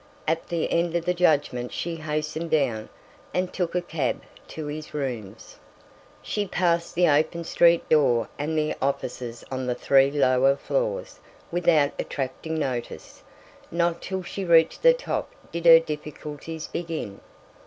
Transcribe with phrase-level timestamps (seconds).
[0.27, 2.89] At the end of the judgment she hastened down,
[3.35, 5.57] and took a cab to his rooms.
[6.23, 11.19] She passed the open street door and the offices on the three lower floors
[11.51, 13.21] without attracting notice;
[13.69, 17.21] not till she reached the top did her difficulties begin.